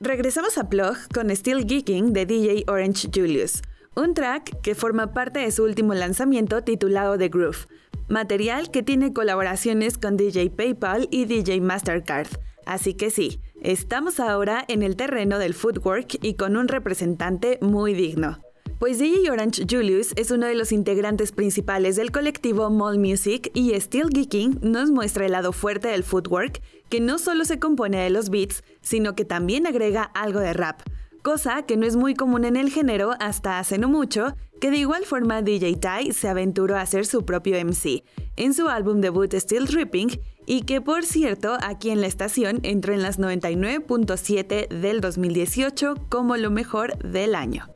Regresamos 0.00 0.58
a 0.58 0.68
Plug 0.68 0.96
con 1.14 1.34
Still 1.34 1.66
Geeking 1.66 2.12
de 2.12 2.26
DJ 2.26 2.64
Orange 2.68 3.08
Julius, 3.14 3.62
un 3.96 4.12
track 4.12 4.60
que 4.60 4.74
forma 4.74 5.14
parte 5.14 5.40
de 5.40 5.50
su 5.50 5.64
último 5.64 5.94
lanzamiento 5.94 6.62
titulado 6.62 7.16
The 7.16 7.28
Groove, 7.28 7.66
material 8.08 8.70
que 8.70 8.82
tiene 8.82 9.12
colaboraciones 9.12 9.96
con 9.96 10.16
DJ 10.16 10.50
PayPal 10.50 11.08
y 11.10 11.24
DJ 11.24 11.60
Mastercard. 11.62 12.28
Así 12.66 12.94
que 12.94 13.10
sí, 13.10 13.40
estamos 13.62 14.20
ahora 14.20 14.64
en 14.68 14.82
el 14.82 14.96
terreno 14.96 15.38
del 15.38 15.54
footwork 15.54 16.18
y 16.22 16.34
con 16.34 16.56
un 16.56 16.68
representante 16.68 17.58
muy 17.62 17.94
digno. 17.94 18.40
Pues 18.78 18.98
DJ 18.98 19.30
Orange 19.30 19.66
Julius 19.70 20.12
es 20.16 20.30
uno 20.30 20.46
de 20.46 20.54
los 20.56 20.72
integrantes 20.72 21.30
principales 21.30 21.94
del 21.96 22.10
colectivo 22.10 22.70
Mall 22.70 22.98
Music 22.98 23.50
y 23.54 23.72
Still 23.80 24.08
Geeking 24.12 24.58
nos 24.62 24.90
muestra 24.90 25.26
el 25.26 25.32
lado 25.32 25.52
fuerte 25.52 25.88
del 25.88 26.02
footwork, 26.02 26.60
que 26.88 27.00
no 27.00 27.18
solo 27.18 27.44
se 27.44 27.60
compone 27.60 27.98
de 27.98 28.10
los 28.10 28.30
beats, 28.30 28.64
sino 28.82 29.14
que 29.14 29.24
también 29.24 29.66
agrega 29.66 30.02
algo 30.02 30.40
de 30.40 30.52
rap, 30.52 30.82
cosa 31.22 31.62
que 31.62 31.76
no 31.76 31.86
es 31.86 31.94
muy 31.94 32.14
común 32.14 32.44
en 32.44 32.56
el 32.56 32.70
género 32.70 33.12
hasta 33.20 33.60
hace 33.60 33.78
no 33.78 33.88
mucho, 33.88 34.34
que 34.60 34.72
de 34.72 34.78
igual 34.78 35.04
forma 35.04 35.40
DJ 35.40 35.76
Ty 35.76 36.12
se 36.12 36.28
aventuró 36.28 36.76
a 36.76 36.80
hacer 36.80 37.06
su 37.06 37.24
propio 37.24 37.56
MC 37.64 38.02
en 38.36 38.54
su 38.54 38.68
álbum 38.68 39.00
debut 39.00 39.32
Still 39.34 39.66
Tripping 39.66 40.18
y 40.46 40.62
que 40.62 40.80
por 40.80 41.04
cierto 41.04 41.56
aquí 41.62 41.90
en 41.90 42.00
la 42.00 42.08
estación 42.08 42.58
entró 42.64 42.92
en 42.92 43.02
las 43.02 43.20
99.7 43.20 44.68
del 44.68 45.00
2018 45.00 45.94
como 46.08 46.36
lo 46.36 46.50
mejor 46.50 46.98
del 46.98 47.36
año. 47.36 47.73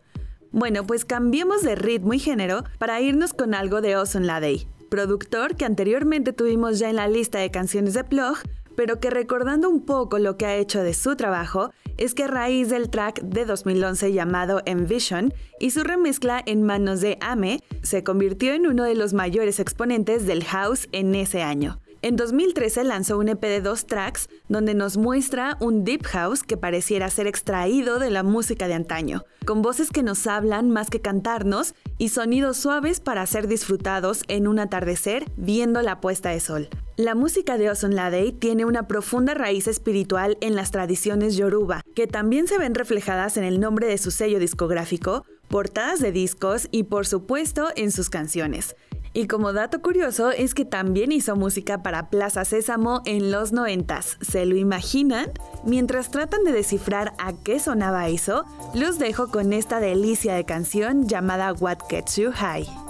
Bueno, 0.58 0.84
pues 0.84 1.04
cambiemos 1.04 1.62
de 1.62 1.76
ritmo 1.76 2.14
y 2.14 2.18
género 2.18 2.64
para 2.78 3.00
irnos 3.00 3.32
con 3.32 3.54
algo 3.54 3.80
de 3.80 3.94
Ozone 3.94 4.26
Ladey, 4.26 4.66
productor 4.90 5.54
que 5.54 5.64
anteriormente 5.64 6.32
tuvimos 6.32 6.80
ya 6.80 6.90
en 6.90 6.96
la 6.96 7.06
lista 7.06 7.38
de 7.38 7.52
canciones 7.52 7.94
de 7.94 8.02
Plug, 8.02 8.38
pero 8.74 8.98
que 8.98 9.08
recordando 9.08 9.70
un 9.70 9.86
poco 9.86 10.18
lo 10.18 10.36
que 10.36 10.46
ha 10.46 10.56
hecho 10.56 10.82
de 10.82 10.94
su 10.94 11.14
trabajo, 11.14 11.70
es 11.96 12.12
que 12.12 12.24
a 12.24 12.26
raíz 12.26 12.70
del 12.70 12.90
track 12.90 13.20
de 13.22 13.44
2011 13.44 14.12
llamado 14.12 14.60
Envision 14.66 15.32
y 15.60 15.70
su 15.70 15.84
remezcla 15.84 16.42
en 16.44 16.64
manos 16.64 17.00
de 17.00 17.18
Ame, 17.20 17.60
se 17.84 18.02
convirtió 18.02 18.52
en 18.52 18.66
uno 18.66 18.82
de 18.82 18.96
los 18.96 19.14
mayores 19.14 19.60
exponentes 19.60 20.26
del 20.26 20.42
house 20.42 20.88
en 20.90 21.14
ese 21.14 21.40
año. 21.40 21.78
En 22.00 22.14
2013 22.14 22.84
lanzó 22.84 23.18
un 23.18 23.28
EP 23.28 23.40
de 23.40 23.60
dos 23.60 23.86
tracks 23.86 24.28
donde 24.48 24.72
nos 24.74 24.96
muestra 24.96 25.56
un 25.58 25.82
deep 25.82 26.04
house 26.06 26.44
que 26.44 26.56
pareciera 26.56 27.10
ser 27.10 27.26
extraído 27.26 27.98
de 27.98 28.10
la 28.10 28.22
música 28.22 28.68
de 28.68 28.74
antaño, 28.74 29.24
con 29.44 29.62
voces 29.62 29.90
que 29.90 30.04
nos 30.04 30.28
hablan 30.28 30.70
más 30.70 30.90
que 30.90 31.00
cantarnos 31.00 31.74
y 31.98 32.10
sonidos 32.10 32.56
suaves 32.56 33.00
para 33.00 33.26
ser 33.26 33.48
disfrutados 33.48 34.22
en 34.28 34.46
un 34.46 34.60
atardecer 34.60 35.24
viendo 35.36 35.82
la 35.82 36.00
puesta 36.00 36.30
de 36.30 36.38
sol. 36.38 36.68
La 36.96 37.16
música 37.16 37.58
de 37.58 37.68
Ozone 37.68 37.96
Ladey 37.96 38.30
tiene 38.30 38.64
una 38.64 38.86
profunda 38.86 39.34
raíz 39.34 39.66
espiritual 39.66 40.38
en 40.40 40.54
las 40.54 40.70
tradiciones 40.70 41.36
yoruba, 41.36 41.82
que 41.96 42.06
también 42.06 42.46
se 42.46 42.58
ven 42.58 42.76
reflejadas 42.76 43.36
en 43.36 43.42
el 43.42 43.58
nombre 43.58 43.88
de 43.88 43.98
su 43.98 44.12
sello 44.12 44.38
discográfico, 44.38 45.24
portadas 45.48 45.98
de 45.98 46.12
discos 46.12 46.68
y 46.70 46.84
por 46.84 47.06
supuesto 47.06 47.68
en 47.74 47.90
sus 47.90 48.08
canciones. 48.08 48.76
Y 49.18 49.26
como 49.26 49.52
dato 49.52 49.82
curioso 49.82 50.30
es 50.30 50.54
que 50.54 50.64
también 50.64 51.10
hizo 51.10 51.34
música 51.34 51.82
para 51.82 52.08
Plaza 52.08 52.44
Sésamo 52.44 53.02
en 53.04 53.32
los 53.32 53.50
90. 53.50 54.00
¿Se 54.02 54.46
lo 54.46 54.54
imaginan? 54.54 55.26
Mientras 55.64 56.12
tratan 56.12 56.44
de 56.44 56.52
descifrar 56.52 57.14
a 57.18 57.32
qué 57.32 57.58
sonaba 57.58 58.06
eso, 58.06 58.44
los 58.74 59.00
dejo 59.00 59.32
con 59.32 59.52
esta 59.52 59.80
delicia 59.80 60.34
de 60.34 60.44
canción 60.44 61.08
llamada 61.08 61.52
What 61.52 61.78
Gets 61.90 62.14
You 62.14 62.30
High. 62.32 62.87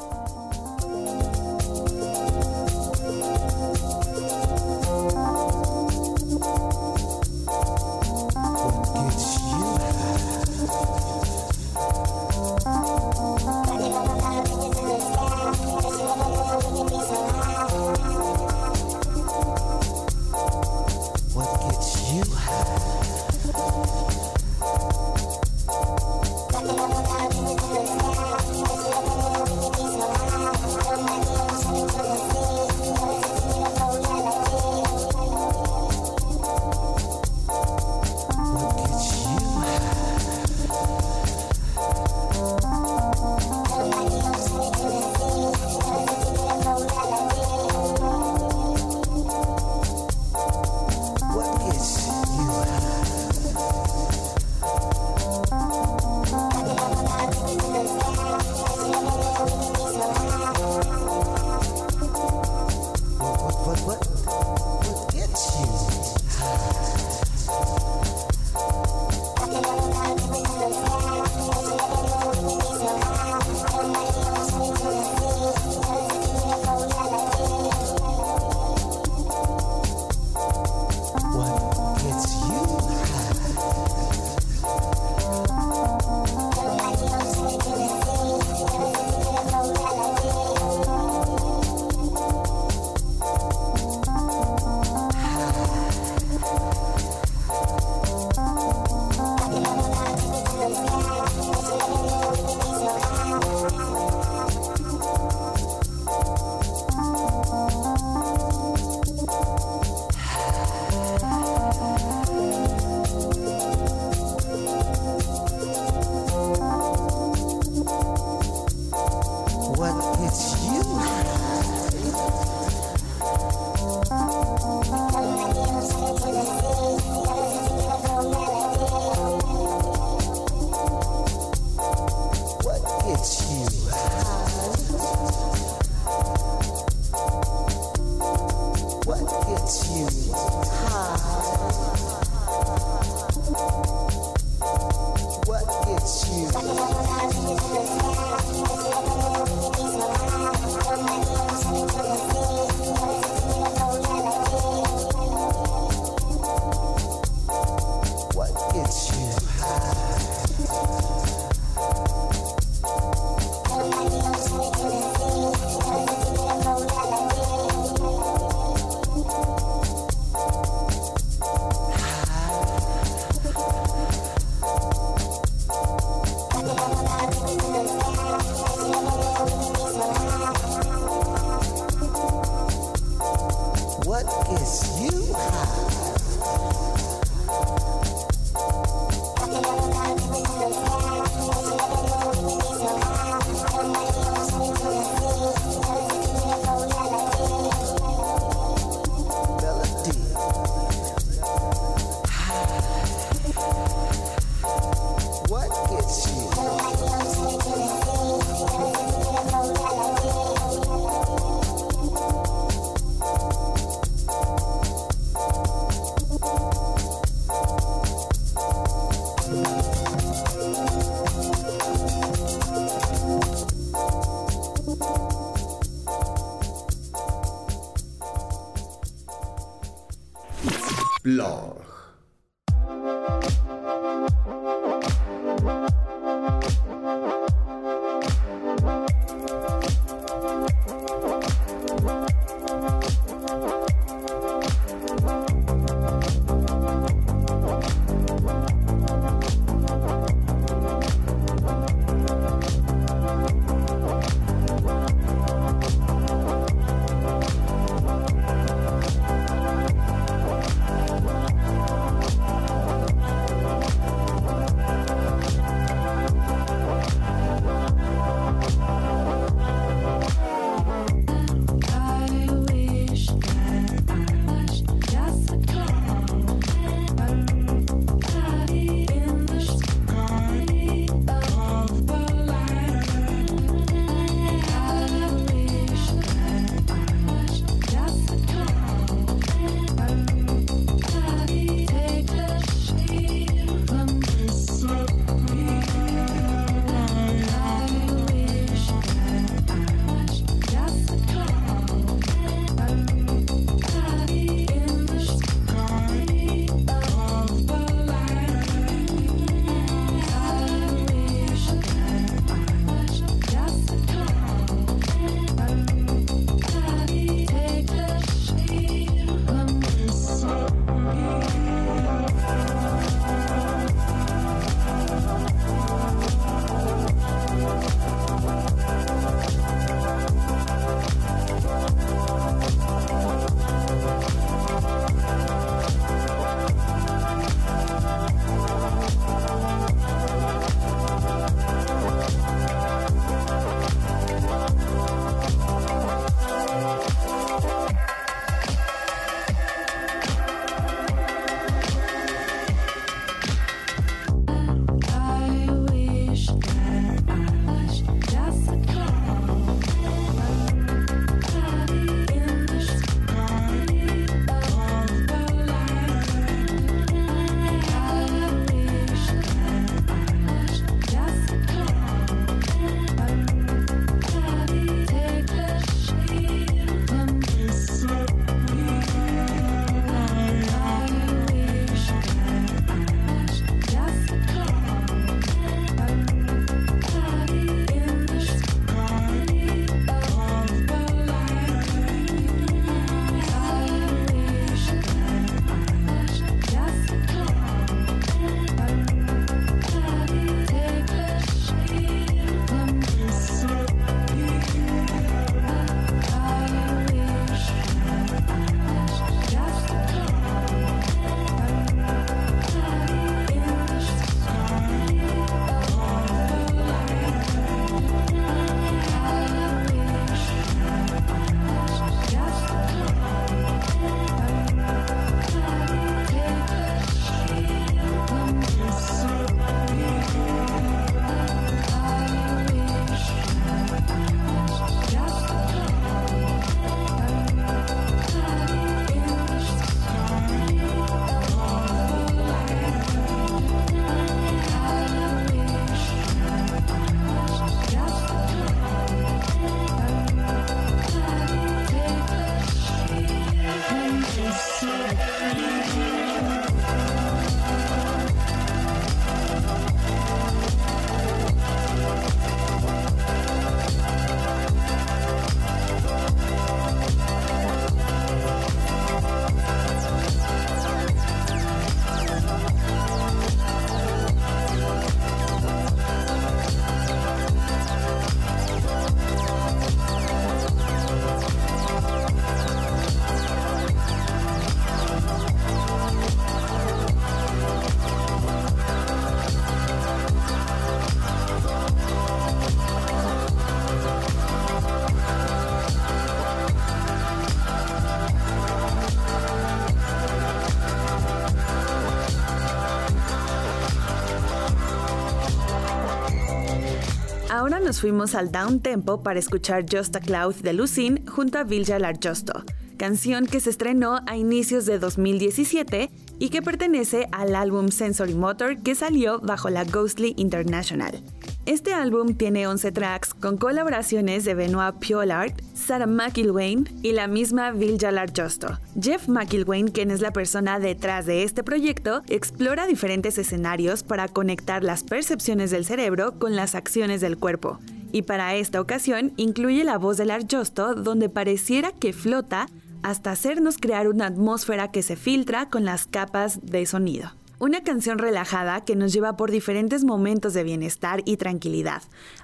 Nos 507.67 508.01
fuimos 508.01 508.37
al 508.37 508.53
down 508.53 508.81
tempo 508.81 509.23
para 509.23 509.39
escuchar 509.41 509.85
Just 509.91 510.15
a 510.15 510.21
Cloud 510.21 510.55
de 510.63 510.73
Lucin 510.73 511.27
junto 511.27 511.59
a 511.59 511.65
Vilja 511.65 511.99
Larjosto, 511.99 512.65
canción 512.97 513.47
que 513.47 513.59
se 513.59 513.71
estrenó 513.71 514.21
a 514.27 514.37
inicios 514.37 514.87
de 514.87 515.01
2017 515.01 516.09
y 516.39 516.49
que 516.51 516.63
pertenece 516.63 517.29
al 517.33 517.57
álbum 517.57 517.89
Sensory 517.89 518.35
Motor 518.35 518.79
que 518.79 518.95
salió 518.95 519.41
bajo 519.41 519.71
la 519.71 519.85
Ghostly 519.85 520.35
International. 520.37 521.21
Este 521.69 521.93
álbum 521.93 522.35
tiene 522.35 522.67
11 522.67 522.93
tracks 522.93 523.35
con 523.35 523.59
colaboraciones 523.59 524.47
de 524.47 524.55
Benoit 524.55 524.95
Piolard, 525.01 525.53
Sarah 525.75 526.07
McIlwain 526.07 526.89
y 527.03 527.13
la 527.13 527.27
misma 527.27 527.73
Vilja 527.73 528.11
Justo. 528.35 528.79
Jeff 528.99 529.29
McIlwain, 529.29 529.89
quien 529.89 530.11
es 530.11 530.23
la 530.23 530.33
persona 530.33 530.81
detrás 530.81 531.27
de 531.27 531.43
este 531.43 531.63
proyecto, 531.63 532.23
explora 532.27 532.87
diferentes 532.87 533.37
escenarios 533.37 534.03
para 534.03 534.29
conectar 534.29 534.83
las 534.83 535.03
percepciones 535.05 535.71
del 535.71 535.85
cerebro 535.85 536.39
con 536.39 536.57
las 536.57 536.75
acciones 536.75 537.21
del 537.21 537.37
cuerpo. 537.37 537.79
Y 538.13 538.23
para 538.23 538.55
esta 538.55 538.81
ocasión 538.81 539.35
incluye 539.37 539.85
la 539.85 539.99
voz 539.99 540.17
del 540.17 540.31
Arjosto 540.31 540.95
donde 540.95 541.29
pareciera 541.29 541.93
que 541.93 542.15
flota 542.15 542.65
hasta 543.03 543.33
hacernos 543.33 543.77
crear 543.77 544.09
una 544.09 544.25
atmósfera 544.25 544.91
que 544.91 545.03
se 545.03 545.17
filtra 545.17 545.69
con 545.69 545.85
las 545.85 546.07
capas 546.07 546.61
de 546.63 546.87
sonido. 546.87 547.31
Una 547.61 547.83
canción 547.83 548.19
relajada 548.19 548.85
que 548.85 548.95
nos 548.95 549.13
lleva 549.13 549.37
por 549.37 549.51
diferentes 549.51 550.05
momentos 550.05 550.55
de 550.55 550.63
bienestar 550.63 551.23
y 551.25 551.39
tranquilidad, 551.39 552.03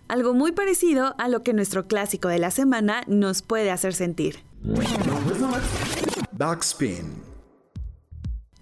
algo 0.08 0.34
muy 0.34 0.50
parecido 0.50 1.14
a 1.18 1.28
lo 1.28 1.44
que 1.44 1.52
nuestro 1.52 1.86
clásico 1.86 2.26
de 2.26 2.40
la 2.40 2.50
semana 2.50 3.04
nos 3.06 3.42
puede 3.42 3.70
hacer 3.70 3.94
sentir. 3.94 4.40
Backspin. 6.32 7.22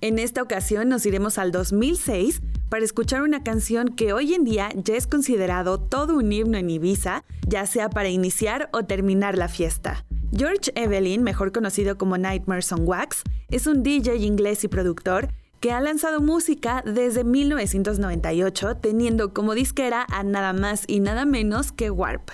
En 0.02 0.18
esta 0.18 0.42
ocasión 0.42 0.90
nos 0.90 1.06
iremos 1.06 1.38
al 1.38 1.52
2006 1.52 2.42
para 2.68 2.84
escuchar 2.84 3.22
una 3.22 3.42
canción 3.42 3.88
que 3.88 4.12
hoy 4.12 4.34
en 4.34 4.44
día 4.44 4.68
ya 4.74 4.96
es 4.96 5.06
considerado 5.06 5.80
todo 5.80 6.16
un 6.16 6.30
himno 6.32 6.58
en 6.58 6.68
Ibiza, 6.68 7.24
ya 7.46 7.64
sea 7.64 7.88
para 7.88 8.10
iniciar 8.10 8.68
o 8.74 8.82
terminar 8.84 9.38
la 9.38 9.48
fiesta. 9.48 10.04
George 10.36 10.70
Evelyn, 10.74 11.22
mejor 11.22 11.50
conocido 11.52 11.96
como 11.96 12.18
Nightmares 12.18 12.72
on 12.72 12.86
Wax, 12.86 13.22
es 13.48 13.66
un 13.66 13.82
DJ 13.82 14.16
inglés 14.16 14.64
y 14.64 14.68
productor 14.68 15.28
que 15.62 15.70
ha 15.70 15.80
lanzado 15.80 16.20
música 16.20 16.82
desde 16.84 17.22
1998 17.22 18.78
teniendo 18.78 19.32
como 19.32 19.54
disquera 19.54 20.04
a 20.10 20.24
nada 20.24 20.52
más 20.52 20.82
y 20.88 20.98
nada 20.98 21.24
menos 21.24 21.70
que 21.70 21.88
Warp. 21.88 22.30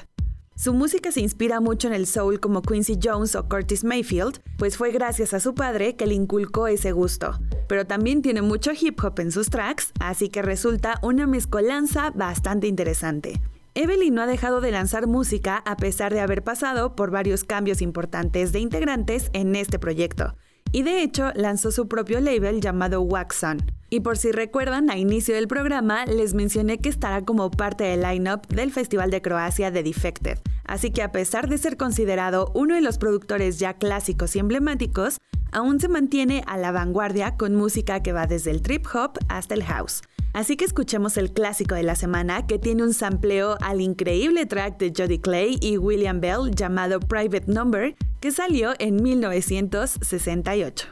Su 0.57 0.72
música 0.72 1.12
se 1.12 1.20
inspira 1.20 1.61
mucho 1.61 1.89
en 1.89 1.93
el 1.93 2.07
soul 2.07 2.41
como 2.41 2.62
Quincy 2.62 2.99
Jones 3.01 3.35
o 3.35 3.47
Curtis 3.47 3.85
Mayfield, 3.85 4.41
pues 4.57 4.79
fue 4.79 4.93
gracias 4.93 5.35
a 5.35 5.41
su 5.41 5.55
padre 5.55 5.95
que 5.95 6.07
le 6.07 6.14
inculcó 6.14 6.68
ese 6.68 6.93
gusto. 6.93 7.39
Pero 7.68 7.87
también 7.87 8.22
tiene 8.22 8.41
mucho 8.41 8.70
hip 8.72 8.99
hop 9.05 9.20
en 9.20 9.31
sus 9.31 9.51
tracks, 9.51 9.93
así 10.01 10.31
que 10.31 10.41
resulta 10.41 10.99
una 11.03 11.26
mezcolanza 11.26 12.11
bastante 12.12 12.66
interesante. 12.66 13.43
Evelyn 13.74 14.14
no 14.14 14.22
ha 14.22 14.26
dejado 14.26 14.62
de 14.62 14.70
lanzar 14.70 15.07
música 15.07 15.59
a 15.66 15.76
pesar 15.76 16.14
de 16.14 16.20
haber 16.20 16.43
pasado 16.43 16.97
por 16.97 17.11
varios 17.11 17.45
cambios 17.45 17.83
importantes 17.83 18.53
de 18.53 18.61
integrantes 18.61 19.29
en 19.35 19.55
este 19.55 19.79
proyecto, 19.79 20.35
y 20.72 20.82
de 20.82 21.02
hecho 21.02 21.32
lanzó 21.34 21.70
su 21.70 21.88
propio 21.88 22.20
label 22.20 22.60
llamado 22.60 23.02
Waxon. 23.02 23.58
Y 23.90 24.00
por 24.00 24.18
si 24.18 24.32
recuerdan, 24.32 24.90
a 24.90 24.98
inicio 24.98 25.34
del 25.34 25.48
programa 25.48 26.04
les 26.04 26.34
mencioné 26.34 26.78
que 26.78 26.90
estará 26.90 27.24
como 27.24 27.50
parte 27.50 27.84
del 27.84 28.02
line-up 28.02 28.46
del 28.48 28.70
Festival 28.70 29.10
de 29.10 29.22
Croacia 29.22 29.70
de 29.70 29.82
Defected. 29.82 30.38
Así 30.64 30.90
que 30.90 31.02
a 31.02 31.10
pesar 31.10 31.48
de 31.48 31.56
ser 31.56 31.78
considerado 31.78 32.52
uno 32.54 32.74
de 32.74 32.82
los 32.82 32.98
productores 32.98 33.58
ya 33.58 33.74
clásicos 33.74 34.36
y 34.36 34.40
emblemáticos, 34.40 35.16
aún 35.52 35.80
se 35.80 35.88
mantiene 35.88 36.44
a 36.46 36.58
la 36.58 36.72
vanguardia 36.72 37.36
con 37.36 37.54
música 37.54 38.02
que 38.02 38.12
va 38.12 38.26
desde 38.26 38.50
el 38.50 38.60
trip 38.60 38.86
hop 38.94 39.12
hasta 39.28 39.54
el 39.54 39.64
house. 39.64 40.02
Así 40.33 40.57
que 40.57 40.64
escuchemos 40.64 41.16
el 41.16 41.33
clásico 41.33 41.74
de 41.74 41.83
la 41.83 41.95
semana 41.95 42.47
que 42.47 42.59
tiene 42.59 42.83
un 42.83 42.95
sampleo 42.95 43.57
al 43.61 43.81
increíble 43.81 44.47
track 44.47 44.79
de 44.79 44.93
Jody 44.97 45.18
Clay 45.18 45.59
y 45.61 45.79
William 45.79 46.20
Bell 46.20 46.51
llamado 46.55 47.01
Private 47.01 47.51
Number 47.51 47.97
que 48.20 48.31
salió 48.31 48.74
en 48.79 49.03
1968. 49.03 50.87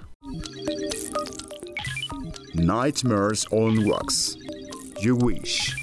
Nightmares 2.55 3.47
on 3.51 3.87
Rocks. 3.87 4.37
You 5.01 5.16
wish. 5.16 5.74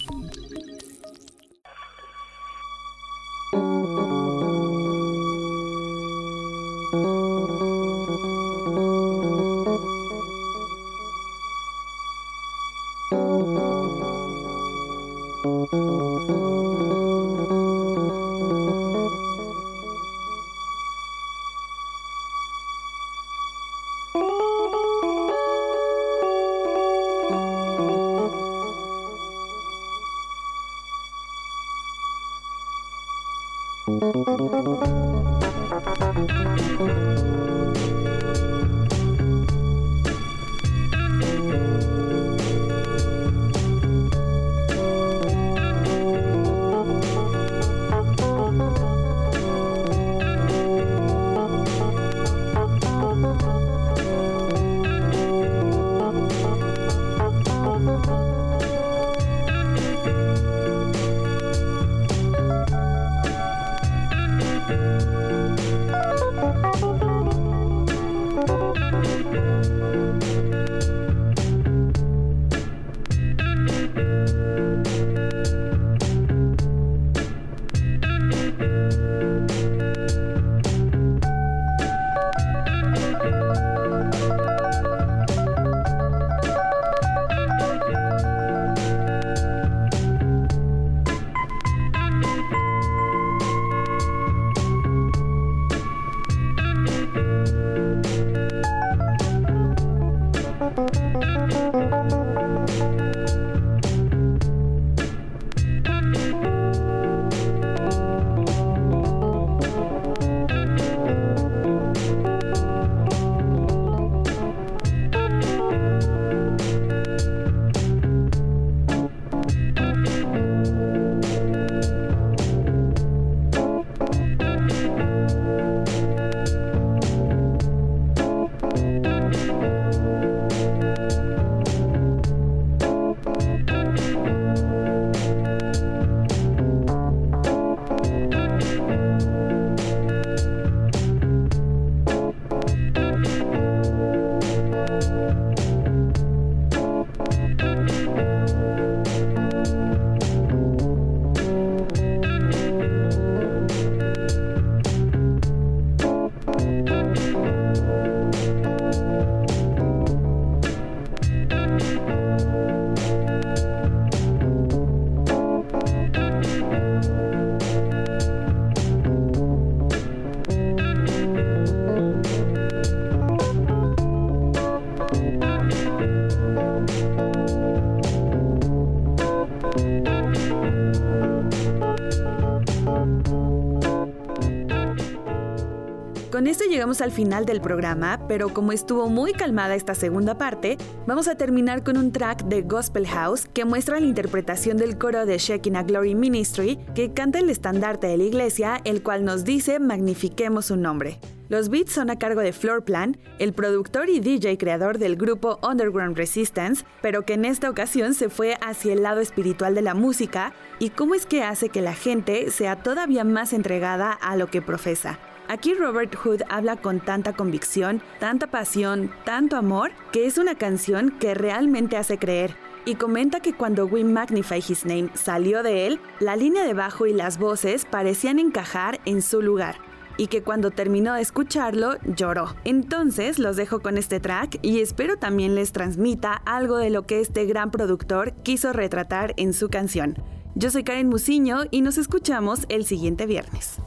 Llegamos 186.83 186.99
al 186.99 187.13
final 187.13 187.45
del 187.45 187.61
programa, 187.61 188.19
pero 188.27 188.53
como 188.53 188.73
estuvo 188.73 189.07
muy 189.07 189.31
calmada 189.31 189.73
esta 189.73 189.95
segunda 189.95 190.37
parte, 190.37 190.77
vamos 191.07 191.29
a 191.29 191.35
terminar 191.35 191.81
con 191.81 191.95
un 191.95 192.11
track 192.11 192.43
de 192.43 192.61
Gospel 192.61 193.07
House 193.07 193.47
que 193.53 193.63
muestra 193.63 194.01
la 194.01 194.05
interpretación 194.05 194.75
del 194.75 194.97
coro 194.97 195.25
de 195.25 195.37
Shekinah 195.37 195.83
Glory 195.83 196.13
Ministry 196.13 196.77
que 196.93 197.13
canta 197.13 197.39
el 197.39 197.49
estandarte 197.49 198.07
de 198.07 198.17
la 198.17 198.25
iglesia, 198.25 198.81
el 198.83 199.01
cual 199.01 199.23
nos 199.23 199.45
dice 199.45 199.79
magnifiquemos 199.79 200.65
su 200.65 200.75
nombre. 200.75 201.21
Los 201.47 201.69
beats 201.69 201.93
son 201.93 202.09
a 202.09 202.17
cargo 202.17 202.41
de 202.41 202.51
Floorplan, 202.51 203.15
el 203.39 203.53
productor 203.53 204.09
y 204.09 204.19
DJ 204.19 204.57
creador 204.57 204.97
del 204.97 205.15
grupo 205.15 205.59
Underground 205.63 206.17
Resistance, 206.17 206.83
pero 207.01 207.23
que 207.23 207.35
en 207.35 207.45
esta 207.45 207.69
ocasión 207.69 208.13
se 208.13 208.27
fue 208.27 208.57
hacia 208.59 208.91
el 208.91 209.03
lado 209.03 209.21
espiritual 209.21 209.73
de 209.73 209.83
la 209.83 209.93
música 209.93 210.53
y 210.79 210.89
cómo 210.89 211.15
es 211.15 211.25
que 211.25 211.43
hace 211.43 211.69
que 211.69 211.81
la 211.81 211.93
gente 211.93 212.51
sea 212.51 212.83
todavía 212.83 213.23
más 213.23 213.53
entregada 213.53 214.11
a 214.11 214.35
lo 214.35 214.47
que 214.47 214.61
profesa. 214.61 215.17
Aquí 215.47 215.73
Robert 215.73 216.15
Hood 216.15 216.41
habla 216.49 216.77
con 216.77 216.99
tanta 216.99 217.33
convicción, 217.33 218.01
tanta 218.19 218.47
pasión, 218.47 219.11
tanto 219.25 219.57
amor, 219.57 219.91
que 220.11 220.25
es 220.25 220.37
una 220.37 220.55
canción 220.55 221.11
que 221.19 221.33
realmente 221.33 221.97
hace 221.97 222.17
creer. 222.17 222.55
Y 222.85 222.95
comenta 222.95 223.39
que 223.39 223.53
cuando 223.53 223.85
We 223.85 224.03
Magnify 224.03 224.59
His 224.59 224.85
Name 224.85 225.09
salió 225.13 225.63
de 225.63 225.87
él, 225.87 225.99
la 226.19 226.35
línea 226.35 226.63
de 226.63 226.73
bajo 226.73 227.05
y 227.05 227.13
las 227.13 227.37
voces 227.37 227.85
parecían 227.85 228.39
encajar 228.39 228.99
en 229.05 229.21
su 229.21 229.41
lugar 229.41 229.75
y 230.17 230.27
que 230.27 230.43
cuando 230.43 230.71
terminó 230.71 231.13
de 231.15 231.21
escucharlo 231.21 231.97
lloró. 232.03 232.55
Entonces 232.65 233.39
los 233.39 233.55
dejo 233.55 233.81
con 233.81 233.97
este 233.97 234.19
track 234.19 234.59
y 234.61 234.79
espero 234.79 235.17
también 235.17 235.55
les 235.55 235.71
transmita 235.71 236.33
algo 236.45 236.77
de 236.77 236.89
lo 236.89 237.03
que 237.03 237.19
este 237.19 237.45
gran 237.45 237.71
productor 237.71 238.33
quiso 238.43 238.73
retratar 238.73 239.33
en 239.37 239.53
su 239.53 239.69
canción. 239.69 240.15
Yo 240.55 240.69
soy 240.69 240.83
Karen 240.83 241.09
Musiño 241.09 241.61
y 241.71 241.81
nos 241.81 241.97
escuchamos 241.97 242.65
el 242.69 242.85
siguiente 242.85 243.25
viernes. 243.25 243.79